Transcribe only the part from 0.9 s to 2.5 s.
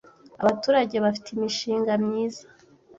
bafite imishinga myiza